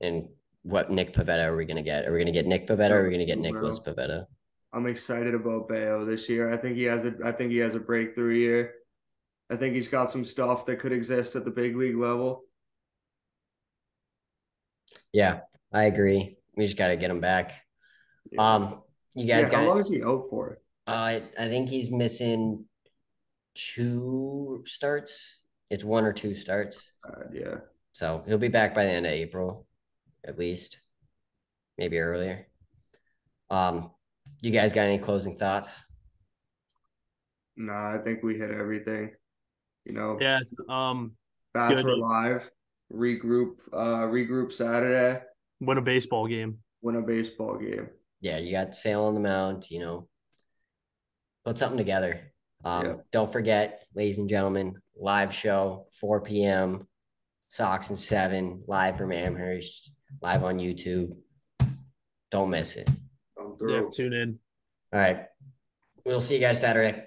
and 0.00 0.28
what 0.62 0.90
Nick 0.90 1.14
Pivetta 1.14 1.44
are 1.44 1.56
we 1.56 1.64
going 1.64 1.76
to 1.76 1.82
get? 1.82 2.06
Are 2.06 2.12
we 2.12 2.18
going 2.18 2.26
to 2.26 2.32
get 2.32 2.46
Nick 2.46 2.66
Pivetta? 2.68 2.90
or 2.90 3.00
are 3.00 3.04
we 3.04 3.10
going 3.10 3.20
to 3.20 3.26
get 3.26 3.38
Nicholas 3.38 3.78
Pivetta? 3.78 4.26
I'm 4.74 4.86
excited 4.86 5.34
about 5.34 5.68
Bello 5.68 6.04
this 6.04 6.28
year. 6.28 6.52
I 6.52 6.56
think 6.56 6.76
he 6.76 6.82
has 6.84 7.04
a 7.04 7.14
I 7.24 7.32
think 7.32 7.52
he 7.52 7.58
has 7.58 7.74
a 7.74 7.80
breakthrough 7.80 8.34
year. 8.34 8.74
I 9.48 9.56
think 9.56 9.74
he's 9.74 9.88
got 9.88 10.10
some 10.10 10.24
stuff 10.24 10.66
that 10.66 10.80
could 10.80 10.92
exist 10.92 11.36
at 11.36 11.44
the 11.44 11.50
big 11.50 11.76
league 11.76 11.96
level. 11.96 12.44
Yeah, 15.12 15.40
I 15.72 15.84
agree. 15.84 16.38
We 16.56 16.64
just 16.64 16.76
got 16.76 16.88
to 16.88 16.96
get 16.96 17.10
him 17.10 17.20
back. 17.20 17.52
Yeah. 18.32 18.54
Um, 18.54 18.82
you 19.14 19.26
guys 19.26 19.44
yeah, 19.44 19.50
got 19.50 19.62
how 19.62 19.68
long 19.68 19.80
is 19.80 19.90
he 19.90 20.02
out 20.02 20.26
for? 20.28 20.58
Uh, 20.86 21.20
I 21.38 21.48
think 21.48 21.68
he's 21.68 21.90
missing 21.90 22.64
two 23.54 24.64
starts. 24.66 25.36
It's 25.70 25.84
one 25.84 26.04
or 26.04 26.12
two 26.12 26.34
starts. 26.34 26.82
Uh, 27.06 27.24
yeah. 27.32 27.56
So 27.92 28.24
he'll 28.26 28.38
be 28.38 28.48
back 28.48 28.74
by 28.74 28.84
the 28.84 28.90
end 28.90 29.06
of 29.06 29.12
April, 29.12 29.66
at 30.26 30.38
least, 30.38 30.78
maybe 31.78 31.98
earlier. 31.98 32.48
Um, 33.50 33.90
you 34.40 34.50
guys 34.50 34.72
got 34.72 34.82
any 34.82 34.98
closing 34.98 35.36
thoughts? 35.36 35.70
Nah, 37.56 37.94
I 37.94 37.98
think 37.98 38.22
we 38.22 38.36
hit 38.36 38.50
everything. 38.50 39.10
You 39.84 39.92
know. 39.92 40.18
Yeah. 40.20 40.40
Um. 40.68 41.12
Bats 41.52 41.82
were 41.82 41.96
live. 41.96 42.50
Regroup. 42.92 43.60
Uh. 43.72 44.06
Regroup 44.06 44.52
Saturday. 44.52 45.22
Win 45.60 45.78
a 45.78 45.82
baseball 45.82 46.26
game. 46.26 46.58
Win 46.82 46.96
a 46.96 47.02
baseball 47.02 47.58
game. 47.58 47.88
Yeah, 48.20 48.38
you 48.38 48.52
got 48.52 48.74
Sale 48.74 49.04
on 49.04 49.14
the 49.14 49.20
mound. 49.20 49.64
You 49.70 49.80
know, 49.80 50.08
put 51.44 51.58
something 51.58 51.78
together. 51.78 52.32
Um, 52.64 52.86
yeah. 52.86 52.94
Don't 53.12 53.32
forget, 53.32 53.86
ladies 53.94 54.18
and 54.18 54.28
gentlemen, 54.28 54.76
live 54.96 55.34
show 55.34 55.86
4 56.00 56.22
p.m. 56.22 56.88
Sox 57.48 57.90
and 57.90 57.98
seven 57.98 58.64
live 58.66 58.96
from 58.96 59.12
Amherst, 59.12 59.92
live 60.20 60.42
on 60.42 60.58
YouTube. 60.58 61.14
Don't 62.30 62.50
miss 62.50 62.74
it. 62.74 62.88
Yeah, 63.68 63.82
tune 63.92 64.12
in. 64.12 64.38
All 64.92 65.00
right. 65.00 65.26
We'll 66.04 66.20
see 66.20 66.34
you 66.34 66.40
guys 66.40 66.60
Saturday. 66.60 67.04